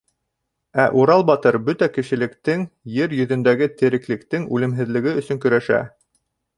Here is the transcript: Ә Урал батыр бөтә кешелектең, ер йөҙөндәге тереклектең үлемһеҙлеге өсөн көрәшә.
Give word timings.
Ә 0.83 0.85
Урал 1.01 1.25
батыр 1.29 1.57
бөтә 1.67 1.89
кешелектең, 1.99 2.65
ер 2.97 3.15
йөҙөндәге 3.21 3.71
тереклектең 3.83 4.51
үлемһеҙлеге 4.57 5.19
өсөн 5.23 5.45
көрәшә. 5.47 5.89